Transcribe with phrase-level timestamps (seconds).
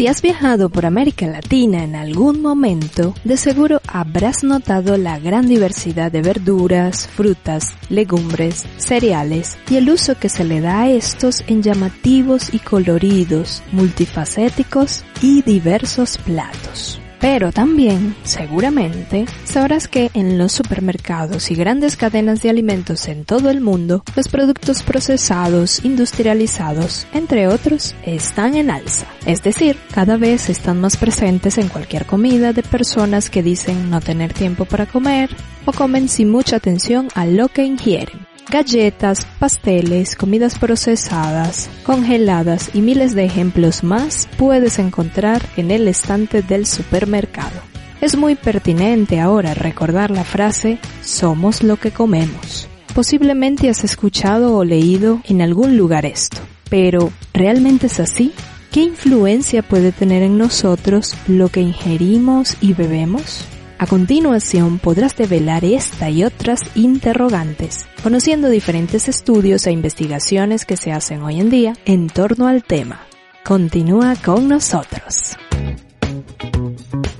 [0.00, 5.46] Si has viajado por América Latina en algún momento, de seguro habrás notado la gran
[5.46, 11.44] diversidad de verduras, frutas, legumbres, cereales y el uso que se le da a estos
[11.48, 16.98] en llamativos y coloridos, multifacéticos y diversos platos.
[17.20, 23.50] Pero también, seguramente, sabrás que en los supermercados y grandes cadenas de alimentos en todo
[23.50, 29.06] el mundo, los productos procesados, industrializados, entre otros, están en alza.
[29.26, 34.00] Es decir, cada vez están más presentes en cualquier comida de personas que dicen no
[34.00, 35.28] tener tiempo para comer
[35.66, 42.80] o comen sin mucha atención a lo que ingieren galletas, pasteles, comidas procesadas, congeladas y
[42.80, 47.60] miles de ejemplos más puedes encontrar en el estante del supermercado.
[48.00, 52.66] Es muy pertinente ahora recordar la frase somos lo que comemos.
[52.94, 58.32] Posiblemente has escuchado o leído en algún lugar esto, pero ¿realmente es así?
[58.72, 63.44] ¿Qué influencia puede tener en nosotros lo que ingerimos y bebemos?
[63.82, 70.92] A continuación podrás develar esta y otras interrogantes, conociendo diferentes estudios e investigaciones que se
[70.92, 73.06] hacen hoy en día en torno al tema.
[73.42, 75.34] Continúa con nosotros.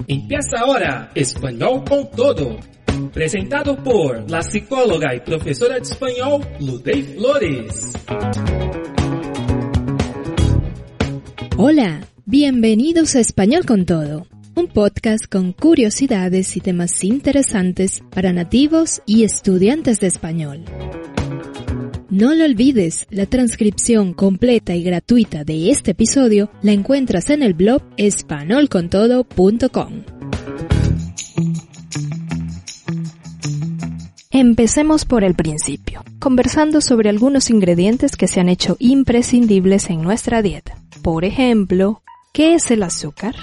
[0.06, 2.58] Empieza ahora Español con Todo,
[3.10, 7.92] presentado por la psicóloga y profesora de español Ludey Flores.
[11.56, 14.26] Hola, bienvenidos a Español con Todo
[14.60, 20.66] un podcast con curiosidades y temas interesantes para nativos y estudiantes de español.
[22.10, 27.54] No lo olvides, la transcripción completa y gratuita de este episodio la encuentras en el
[27.54, 30.02] blog espanolcontodo.com.
[34.30, 40.42] Empecemos por el principio, conversando sobre algunos ingredientes que se han hecho imprescindibles en nuestra
[40.42, 40.76] dieta.
[41.02, 42.02] Por ejemplo,
[42.34, 43.34] ¿qué es el azúcar?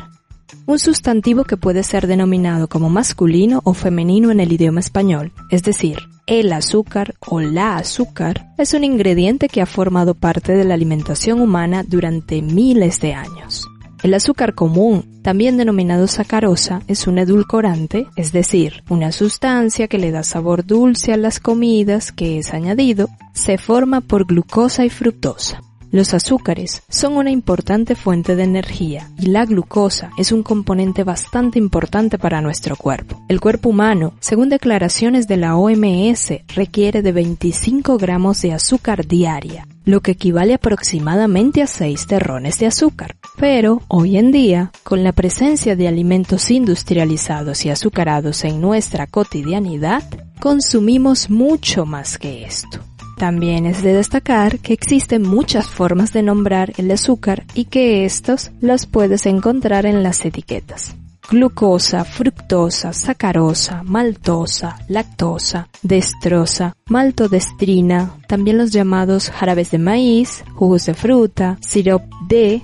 [0.68, 5.64] Un sustantivo que puede ser denominado como masculino o femenino en el idioma español, es
[5.64, 10.74] decir, el azúcar o la azúcar, es un ingrediente que ha formado parte de la
[10.74, 13.66] alimentación humana durante miles de años.
[14.04, 20.12] El azúcar común, también denominado sacarosa, es un edulcorante, es decir, una sustancia que le
[20.12, 25.62] da sabor dulce a las comidas que es añadido, se forma por glucosa y fructosa.
[25.90, 31.59] Los azúcares son una importante fuente de energía y la glucosa es un componente bastante
[31.59, 33.24] importante para nuestro cuerpo.
[33.30, 39.66] El cuerpo humano, según declaraciones de la OMS, requiere de 25 gramos de azúcar diaria,
[39.86, 43.16] lo que equivale aproximadamente a 6 terrones de azúcar.
[43.38, 50.04] Pero, hoy en día, con la presencia de alimentos industrializados y azucarados en nuestra cotidianidad,
[50.40, 52.80] consumimos mucho más que esto.
[53.18, 58.52] También es de destacar que existen muchas formas de nombrar el azúcar y que estos
[58.62, 60.96] las puedes encontrar en las etiquetas.
[61.28, 70.94] Glucosa, fructosa, sacarosa, maltosa, lactosa, destrosa, maltodestrina, también los llamados jarabes de maíz, jugos de
[70.94, 72.62] fruta, sirop de,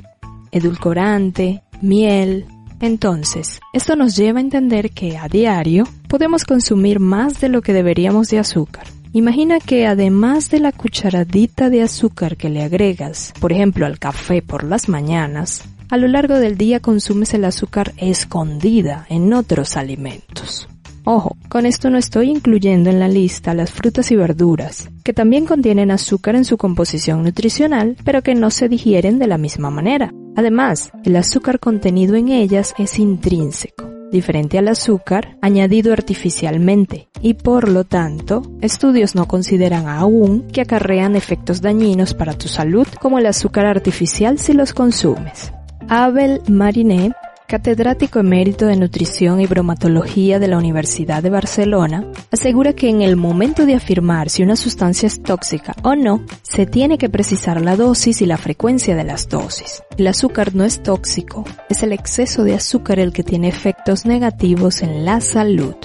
[0.51, 2.45] edulcorante, miel,
[2.79, 7.71] entonces, esto nos lleva a entender que a diario podemos consumir más de lo que
[7.71, 8.85] deberíamos de azúcar.
[9.15, 14.41] Imagina que además de la cucharadita de azúcar que le agregas, por ejemplo, al café
[14.41, 20.67] por las mañanas, a lo largo del día consumes el azúcar escondida en otros alimentos.
[21.03, 25.45] Ojo, con esto no estoy incluyendo en la lista las frutas y verduras, que también
[25.45, 30.11] contienen azúcar en su composición nutricional, pero que no se digieren de la misma manera.
[30.35, 37.67] Además, el azúcar contenido en ellas es intrínseco diferente al azúcar, añadido artificialmente, y por
[37.67, 43.25] lo tanto, estudios no consideran aún que acarrean efectos dañinos para tu salud como el
[43.25, 45.51] azúcar artificial si los consumes.
[45.89, 47.13] Abel Marinet
[47.47, 53.15] catedrático emérito de nutrición y bromatología de la Universidad de Barcelona, asegura que en el
[53.15, 57.75] momento de afirmar si una sustancia es tóxica o no, se tiene que precisar la
[57.75, 59.83] dosis y la frecuencia de las dosis.
[59.97, 64.81] El azúcar no es tóxico, es el exceso de azúcar el que tiene efectos negativos
[64.81, 65.75] en la salud.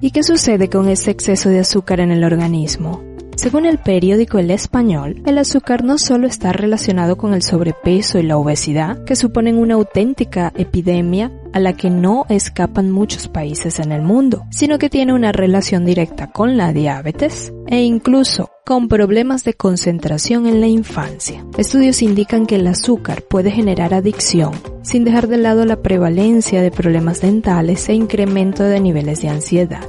[0.00, 3.13] ¿Y qué sucede con ese exceso de azúcar en el organismo?
[3.44, 8.22] Según el periódico El Español, el azúcar no solo está relacionado con el sobrepeso y
[8.22, 13.92] la obesidad, que suponen una auténtica epidemia a la que no escapan muchos países en
[13.92, 19.44] el mundo, sino que tiene una relación directa con la diabetes e incluso con problemas
[19.44, 21.44] de concentración en la infancia.
[21.58, 26.70] Estudios indican que el azúcar puede generar adicción, sin dejar de lado la prevalencia de
[26.70, 29.84] problemas dentales e incremento de niveles de ansiedad.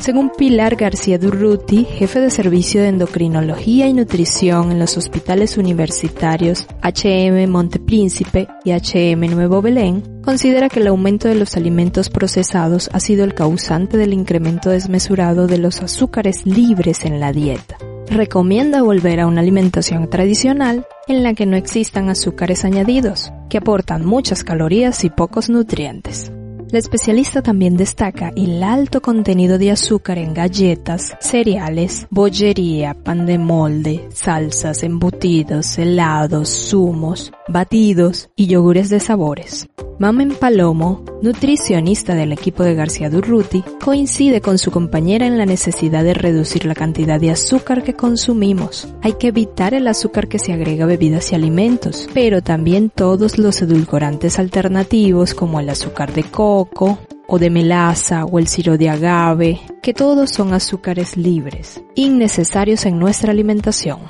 [0.00, 6.66] Según Pilar García Durruti, jefe de servicio de endocrinología y nutrición en los hospitales universitarios
[6.82, 13.00] HM Montepríncipe y HM Nuevo Belén, considera que el aumento de los alimentos procesados ha
[13.00, 17.76] sido el causante del incremento desmesurado de los azúcares libres en la dieta.
[18.08, 24.04] Recomienda volver a una alimentación tradicional en la que no existan azúcares añadidos, que aportan
[24.04, 26.30] muchas calorías y pocos nutrientes.
[26.76, 33.38] La especialista también destaca el alto contenido de azúcar en galletas, cereales, bollería, pan de
[33.38, 39.68] molde, salsas, embutidos, helados, zumos, batidos y yogures de sabores.
[39.98, 46.04] Mamen Palomo, nutricionista del equipo de García Durruti, coincide con su compañera en la necesidad
[46.04, 48.88] de reducir la cantidad de azúcar que consumimos.
[49.02, 53.38] Hay que evitar el azúcar que se agrega a bebidas y alimentos, pero también todos
[53.38, 58.88] los edulcorantes alternativos como el azúcar de coco, o de melaza o el siro de
[58.88, 64.00] agave, que todos son azúcares libres, innecesarios en nuestra alimentación.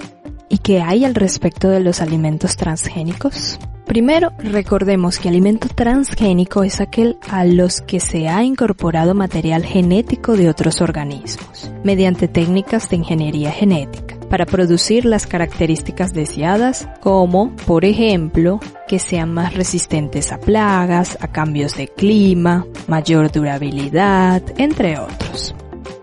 [0.49, 3.59] ¿Y qué hay al respecto de los alimentos transgénicos?
[3.85, 10.37] Primero, recordemos que alimento transgénico es aquel a los que se ha incorporado material genético
[10.37, 17.85] de otros organismos, mediante técnicas de ingeniería genética, para producir las características deseadas, como, por
[17.85, 25.55] ejemplo, que sean más resistentes a plagas, a cambios de clima, mayor durabilidad, entre otros.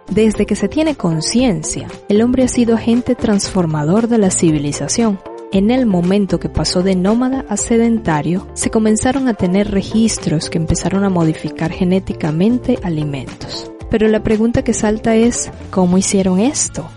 [0.10, 5.20] Desde que se tiene conciencia, el hombre ha sido agente transformador de la civilización.
[5.52, 10.58] En el momento que pasó de nómada a sedentario, se comenzaron a tener registros que
[10.58, 13.72] empezaron a modificar genéticamente alimentos.
[13.90, 16.88] Pero la pregunta que salta es, ¿cómo hicieron esto?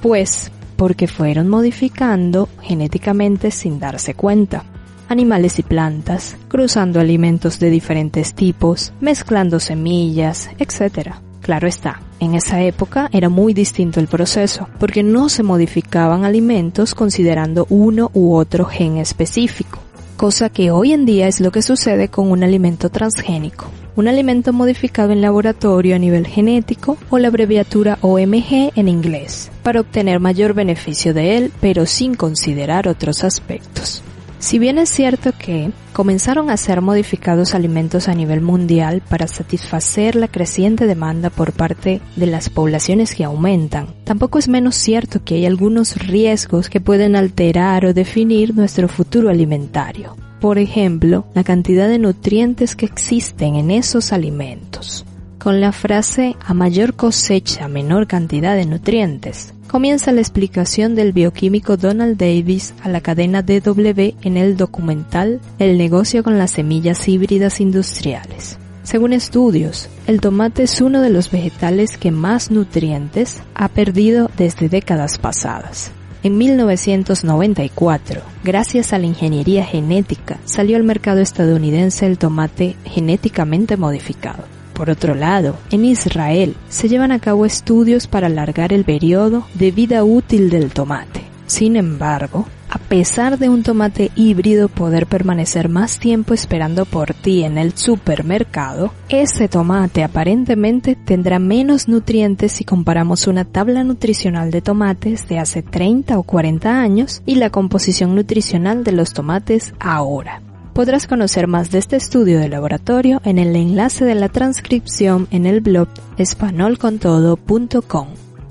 [0.00, 4.64] Pues, porque fueron modificando genéticamente sin darse cuenta
[5.08, 11.16] animales y plantas, cruzando alimentos de diferentes tipos, mezclando semillas, etc.
[11.40, 16.94] Claro está, en esa época era muy distinto el proceso, porque no se modificaban alimentos
[16.94, 19.78] considerando uno u otro gen específico,
[20.16, 23.66] cosa que hoy en día es lo que sucede con un alimento transgénico,
[23.96, 29.80] un alimento modificado en laboratorio a nivel genético o la abreviatura OMG en inglés, para
[29.80, 34.02] obtener mayor beneficio de él, pero sin considerar otros aspectos.
[34.46, 40.14] Si bien es cierto que comenzaron a ser modificados alimentos a nivel mundial para satisfacer
[40.14, 45.34] la creciente demanda por parte de las poblaciones que aumentan, tampoco es menos cierto que
[45.34, 50.14] hay algunos riesgos que pueden alterar o definir nuestro futuro alimentario.
[50.40, 55.04] Por ejemplo, la cantidad de nutrientes que existen en esos alimentos.
[55.46, 61.76] Con la frase a mayor cosecha, menor cantidad de nutrientes, comienza la explicación del bioquímico
[61.76, 67.60] Donald Davis a la cadena DW en el documental El negocio con las semillas híbridas
[67.60, 68.58] industriales.
[68.82, 74.68] Según estudios, el tomate es uno de los vegetales que más nutrientes ha perdido desde
[74.68, 75.92] décadas pasadas.
[76.24, 84.55] En 1994, gracias a la ingeniería genética, salió al mercado estadounidense el tomate genéticamente modificado.
[84.76, 89.70] Por otro lado, en Israel se llevan a cabo estudios para alargar el periodo de
[89.70, 91.22] vida útil del tomate.
[91.46, 97.44] Sin embargo, a pesar de un tomate híbrido poder permanecer más tiempo esperando por ti
[97.44, 104.60] en el supermercado, ese tomate aparentemente tendrá menos nutrientes si comparamos una tabla nutricional de
[104.60, 110.42] tomates de hace 30 o 40 años y la composición nutricional de los tomates ahora.
[110.76, 115.46] Podrás conocer más de este estudio de laboratorio en el enlace de la transcripción en
[115.46, 118.08] el blog espanolcontodo.com.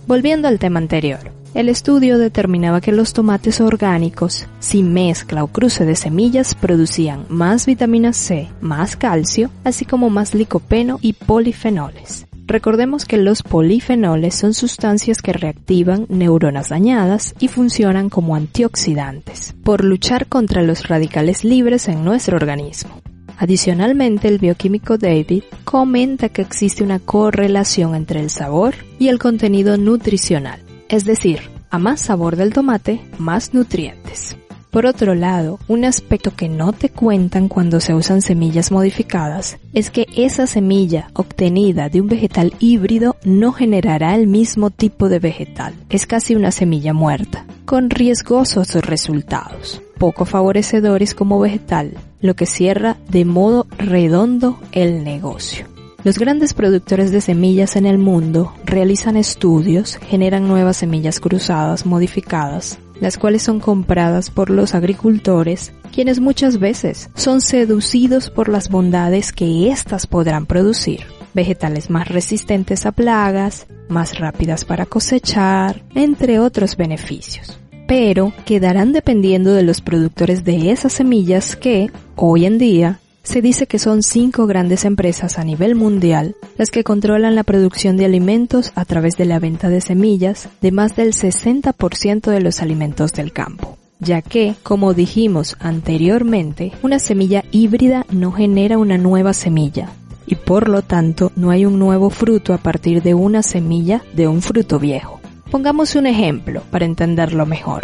[0.07, 1.19] Volviendo al tema anterior,
[1.53, 7.67] el estudio determinaba que los tomates orgánicos, sin mezcla o cruce de semillas, producían más
[7.67, 12.25] vitamina C, más calcio, así como más licopeno y polifenoles.
[12.47, 19.83] Recordemos que los polifenoles son sustancias que reactivan neuronas dañadas y funcionan como antioxidantes, por
[19.83, 23.01] luchar contra los radicales libres en nuestro organismo.
[23.37, 29.77] Adicionalmente, el bioquímico David comenta que existe una correlación entre el sabor y el contenido
[29.77, 34.37] nutricional, es decir, a más sabor del tomate, más nutrientes.
[34.75, 39.89] Por otro lado, un aspecto que no te cuentan cuando se usan semillas modificadas es
[39.89, 45.75] que esa semilla obtenida de un vegetal híbrido no generará el mismo tipo de vegetal.
[45.89, 52.97] Es casi una semilla muerta, con riesgosos resultados, poco favorecedores como vegetal, lo que cierra
[53.07, 55.67] de modo redondo el negocio.
[56.03, 62.77] Los grandes productores de semillas en el mundo realizan estudios, generan nuevas semillas cruzadas modificadas,
[62.99, 69.31] las cuales son compradas por los agricultores, quienes muchas veces son seducidos por las bondades
[69.31, 71.01] que éstas podrán producir.
[71.33, 77.59] Vegetales más resistentes a plagas, más rápidas para cosechar, entre otros beneficios.
[77.87, 83.67] Pero quedarán dependiendo de los productores de esas semillas que, hoy en día, se dice
[83.67, 88.71] que son cinco grandes empresas a nivel mundial las que controlan la producción de alimentos
[88.75, 93.33] a través de la venta de semillas de más del 60% de los alimentos del
[93.33, 99.89] campo ya que, como dijimos anteriormente, una semilla híbrida no genera una nueva semilla,
[100.27, 104.27] y por lo tanto no hay un nuevo fruto a partir de una semilla de
[104.27, 105.19] un fruto viejo.
[105.51, 107.83] Pongamos un ejemplo para entenderlo mejor.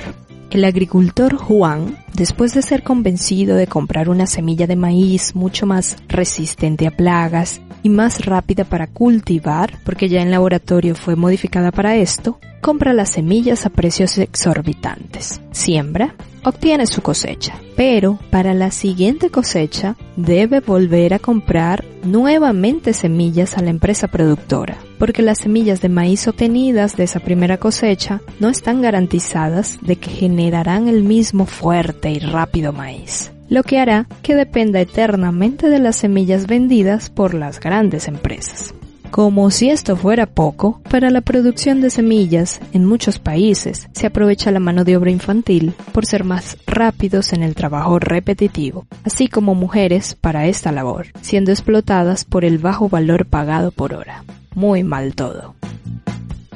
[0.51, 5.95] El agricultor Juan, después de ser convencido de comprar una semilla de maíz mucho más
[6.09, 11.95] resistente a plagas y más rápida para cultivar, porque ya en laboratorio fue modificada para
[11.95, 15.41] esto, compra las semillas a precios exorbitantes.
[15.51, 23.57] Siembra, obtiene su cosecha, pero para la siguiente cosecha debe volver a comprar nuevamente semillas
[23.57, 28.49] a la empresa productora, porque las semillas de maíz obtenidas de esa primera cosecha no
[28.49, 34.35] están garantizadas de que generarán el mismo fuerte y rápido maíz lo que hará que
[34.35, 38.75] dependa eternamente de las semillas vendidas por las grandes empresas.
[39.09, 44.51] Como si esto fuera poco, para la producción de semillas en muchos países se aprovecha
[44.51, 49.55] la mano de obra infantil por ser más rápidos en el trabajo repetitivo, así como
[49.55, 54.23] mujeres para esta labor, siendo explotadas por el bajo valor pagado por hora.
[54.55, 55.55] Muy mal todo.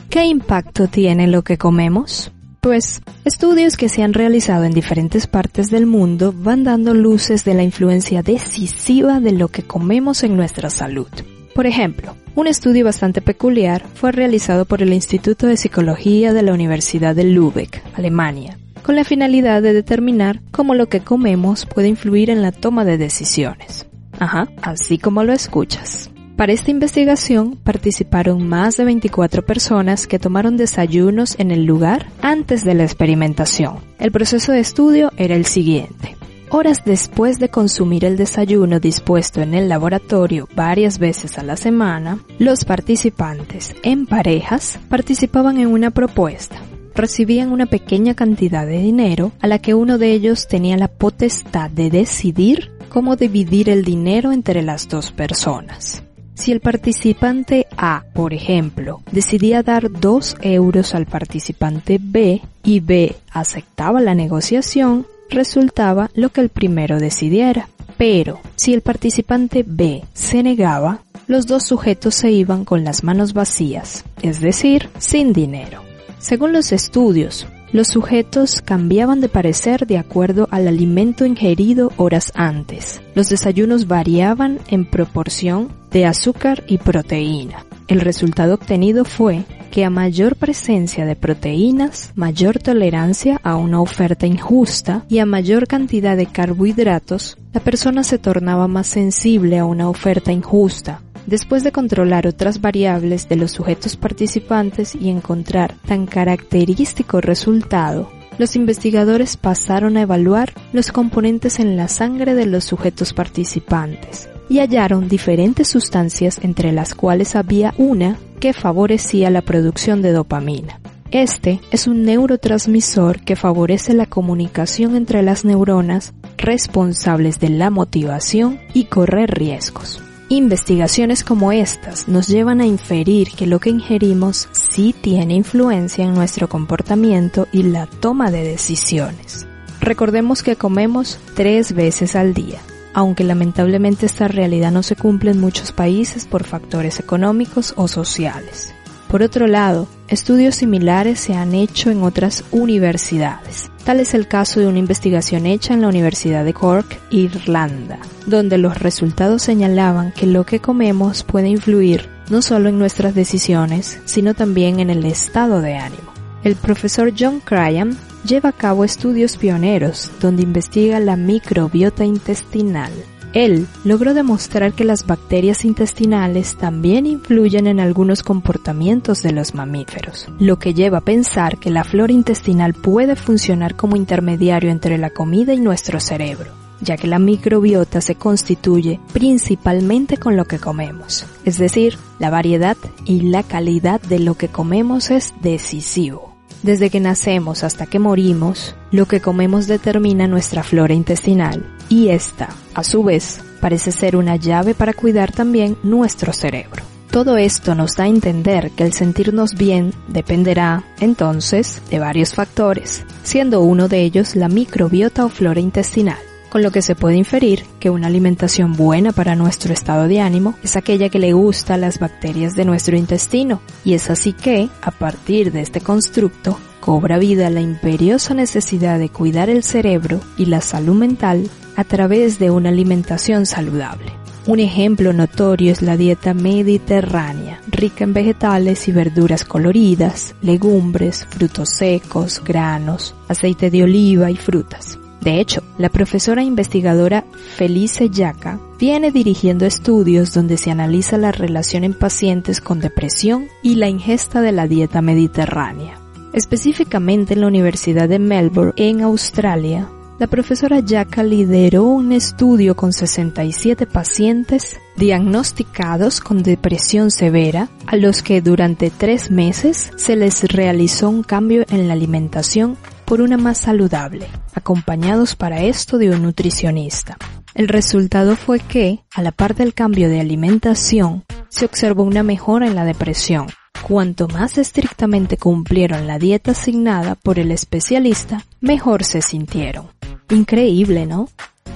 [0.10, 2.32] ¿Qué impacto tiene lo que comemos?
[2.62, 7.54] Pues estudios que se han realizado en diferentes partes del mundo van dando luces de
[7.54, 11.10] la influencia decisiva de lo que comemos en nuestra salud.
[11.54, 16.54] Por ejemplo, un estudio bastante peculiar fue realizado por el Instituto de Psicología de la
[16.54, 22.30] Universidad de Lübeck, Alemania, con la finalidad de determinar cómo lo que comemos puede influir
[22.30, 23.86] en la toma de decisiones.
[24.20, 26.10] Ajá, así como lo escuchas.
[26.36, 32.66] Para esta investigación participaron más de 24 personas que tomaron desayunos en el lugar antes
[32.66, 33.78] de la experimentación.
[34.00, 36.18] El proceso de estudio era el siguiente.
[36.50, 42.20] Horas después de consumir el desayuno dispuesto en el laboratorio varias veces a la semana,
[42.38, 46.58] los participantes en parejas participaban en una propuesta.
[46.94, 51.70] Recibían una pequeña cantidad de dinero a la que uno de ellos tenía la potestad
[51.72, 56.04] de decidir cómo dividir el dinero entre las dos personas.
[56.36, 63.16] Si el participante A, por ejemplo, decidía dar 2 euros al participante B y B
[63.32, 67.70] aceptaba la negociación, resultaba lo que el primero decidiera.
[67.98, 73.34] Pero si el participante B se negaba, los dos sujetos se iban con las manos
[73.34, 75.82] vacías, es decir, sin dinero.
[76.20, 83.02] Según los estudios, los sujetos cambiaban de parecer de acuerdo al alimento ingerido horas antes.
[83.16, 87.66] Los desayunos variaban en proporción de azúcar y proteína.
[87.90, 94.26] El resultado obtenido fue que a mayor presencia de proteínas, mayor tolerancia a una oferta
[94.26, 99.90] injusta y a mayor cantidad de carbohidratos, la persona se tornaba más sensible a una
[99.90, 101.02] oferta injusta.
[101.28, 108.56] Después de controlar otras variables de los sujetos participantes y encontrar tan característico resultado, los
[108.56, 115.08] investigadores pasaron a evaluar los componentes en la sangre de los sujetos participantes y hallaron
[115.08, 120.80] diferentes sustancias entre las cuales había una que favorecía la producción de dopamina.
[121.10, 128.60] Este es un neurotransmisor que favorece la comunicación entre las neuronas responsables de la motivación
[128.74, 130.05] y correr riesgos.
[130.30, 136.16] Investigaciones como estas nos llevan a inferir que lo que ingerimos sí tiene influencia en
[136.16, 139.46] nuestro comportamiento y la toma de decisiones.
[139.82, 142.60] Recordemos que comemos tres veces al día,
[142.96, 148.74] aunque lamentablemente esta realidad no se cumple en muchos países por factores económicos o sociales.
[149.16, 153.72] Por otro lado, estudios similares se han hecho en otras universidades.
[153.86, 158.58] Tal es el caso de una investigación hecha en la Universidad de Cork, Irlanda, donde
[158.58, 164.34] los resultados señalaban que lo que comemos puede influir no solo en nuestras decisiones, sino
[164.34, 166.12] también en el estado de ánimo.
[166.44, 172.92] El profesor John Cryan lleva a cabo estudios pioneros donde investiga la microbiota intestinal.
[173.36, 180.30] Él logró demostrar que las bacterias intestinales también influyen en algunos comportamientos de los mamíferos,
[180.40, 185.10] lo que lleva a pensar que la flora intestinal puede funcionar como intermediario entre la
[185.10, 186.52] comida y nuestro cerebro
[186.82, 191.26] ya que la microbiota se constituye principalmente con lo que comemos.
[191.46, 192.76] Es decir, la variedad
[193.06, 196.36] y la calidad de lo que comemos es decisivo.
[196.64, 202.50] Desde que nacemos hasta que morimos, lo que comemos determina nuestra flora intestinal y esta,
[202.74, 206.84] a su vez, parece ser una llave para cuidar también nuestro cerebro.
[207.10, 213.06] Todo esto nos da a entender que el sentirnos bien dependerá, entonces, de varios factores,
[213.24, 216.18] siendo uno de ellos la microbiota o flora intestinal
[216.50, 220.56] con lo que se puede inferir que una alimentación buena para nuestro estado de ánimo
[220.64, 224.70] es aquella que le gusta a las bacterias de nuestro intestino, y es así que,
[224.82, 230.46] a partir de este constructo, cobra vida la imperiosa necesidad de cuidar el cerebro y
[230.46, 234.14] la salud mental a través de una alimentación saludable.
[234.48, 241.70] Un ejemplo notorio es la dieta mediterránea, rica en vegetales y verduras coloridas, legumbres, frutos
[241.70, 245.00] secos, granos, aceite de oliva y frutas.
[245.26, 251.84] De hecho, la profesora investigadora Felice Yaca viene dirigiendo estudios donde se analiza la relación
[251.84, 256.00] en pacientes con depresión y la ingesta de la dieta mediterránea.
[256.34, 262.94] Específicamente en la Universidad de Melbourne, en Australia, la profesora Yaca lideró un estudio con
[262.94, 271.10] 67 pacientes diagnosticados con depresión severa, a los que durante tres meses se les realizó
[271.10, 277.18] un cambio en la alimentación por una más saludable, acompañados para esto de un nutricionista.
[277.54, 282.68] El resultado fue que, a la par del cambio de alimentación, se observó una mejora
[282.68, 283.48] en la depresión.
[283.82, 289.95] Cuanto más estrictamente cumplieron la dieta asignada por el especialista, mejor se sintieron.
[290.30, 291.30] Increíble, ¿no?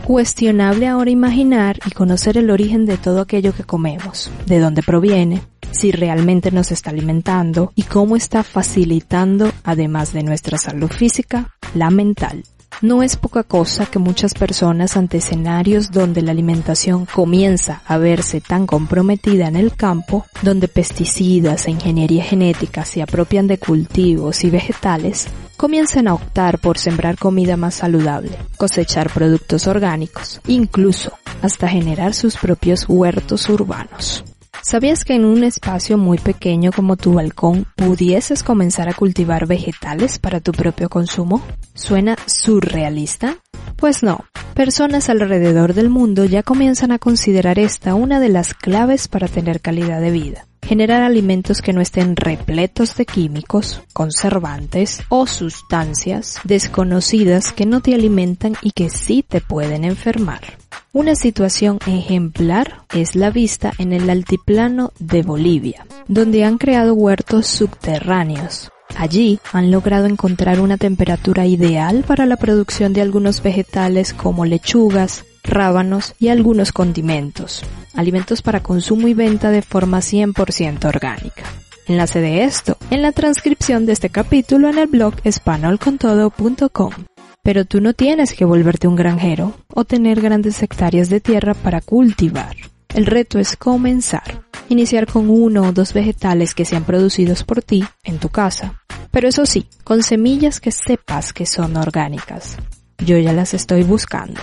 [0.06, 5.41] Cuestionable ahora imaginar y conocer el origen de todo aquello que comemos, de dónde proviene,
[5.72, 11.91] si realmente nos está alimentando y cómo está facilitando, además de nuestra salud física, la
[11.91, 12.44] mental.
[12.82, 18.41] No es poca cosa que muchas personas ante escenarios donde la alimentación comienza a verse
[18.41, 24.50] tan comprometida en el campo, donde pesticidas e ingeniería genética se apropian de cultivos y
[24.50, 25.28] vegetales,
[25.60, 32.38] comiencen a optar por sembrar comida más saludable, cosechar productos orgánicos, incluso hasta generar sus
[32.38, 34.24] propios huertos urbanos.
[34.62, 40.17] ¿Sabías que en un espacio muy pequeño como tu balcón pudieses comenzar a cultivar vegetales
[40.17, 41.41] para tu propio consumo?
[41.74, 43.36] ¿Suena surrealista?
[43.76, 49.10] Pues no, personas alrededor del mundo ya comienzan a considerar esta una de las claves
[49.10, 50.48] para tener calidad de vida.
[50.69, 57.95] Generar alimentos que no estén repletos de químicos, conservantes o sustancias desconocidas que no te
[57.95, 60.41] alimentan y que sí te pueden enfermar.
[60.93, 67.47] Una situación ejemplar es la vista en el altiplano de Bolivia, donde han creado huertos
[67.47, 68.69] subterráneos.
[68.95, 75.25] Allí han logrado encontrar una temperatura ideal para la producción de algunos vegetales como lechugas,
[75.49, 81.43] rábanos y algunos condimentos, alimentos para consumo y venta de forma 100% orgánica.
[81.88, 86.91] Enlace de esto en la transcripción de este capítulo en el blog espanolcontodo.com.
[87.41, 91.81] Pero tú no tienes que volverte un granjero o tener grandes hectáreas de tierra para
[91.81, 92.55] cultivar.
[92.93, 94.43] El reto es comenzar.
[94.67, 98.83] Iniciar con uno o dos vegetales que sean producidos por ti en tu casa.
[99.09, 102.57] Pero eso sí, con semillas que sepas que son orgánicas.
[102.99, 104.41] Yo ya las estoy buscando.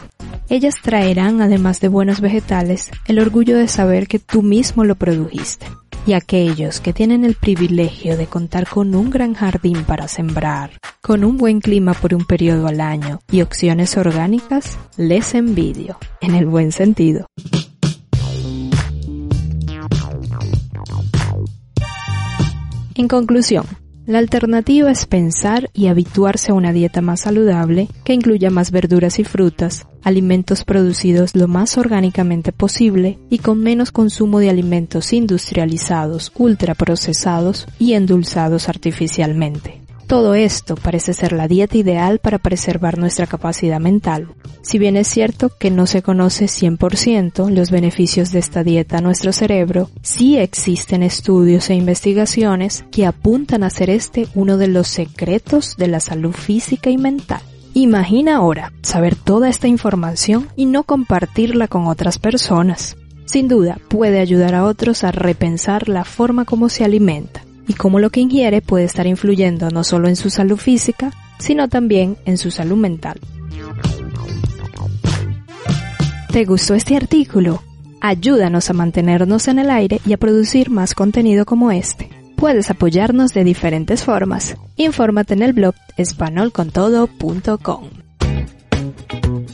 [0.48, 5.66] Ellas traerán, además de buenos vegetales, el orgullo de saber que tú mismo lo produjiste
[6.06, 11.24] y aquellos que tienen el privilegio de contar con un gran jardín para sembrar, con
[11.24, 16.46] un buen clima por un periodo al año y opciones orgánicas, les envidio, en el
[16.46, 17.26] buen sentido.
[22.94, 23.66] En conclusión,
[24.06, 29.18] la alternativa es pensar y habituarse a una dieta más saludable que incluya más verduras
[29.18, 36.30] y frutas, alimentos producidos lo más orgánicamente posible y con menos consumo de alimentos industrializados,
[36.36, 39.82] ultraprocesados y endulzados artificialmente.
[40.06, 44.28] Todo esto parece ser la dieta ideal para preservar nuestra capacidad mental.
[44.62, 49.00] Si bien es cierto que no se conoce 100% los beneficios de esta dieta a
[49.00, 54.86] nuestro cerebro, sí existen estudios e investigaciones que apuntan a ser este uno de los
[54.86, 57.42] secretos de la salud física y mental.
[57.78, 62.96] Imagina ahora saber toda esta información y no compartirla con otras personas.
[63.26, 67.98] Sin duda, puede ayudar a otros a repensar la forma como se alimenta y cómo
[68.00, 72.38] lo que ingiere puede estar influyendo no solo en su salud física, sino también en
[72.38, 73.20] su salud mental.
[76.32, 77.62] ¿Te gustó este artículo?
[78.00, 82.08] Ayúdanos a mantenernos en el aire y a producir más contenido como este.
[82.37, 84.57] Puedes apoyarnos de diferentes formas.
[84.77, 87.90] Infórmate en el blog espanolcontodo.com.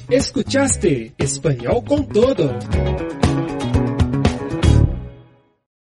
[0.08, 2.58] Escuchaste Español con Todo.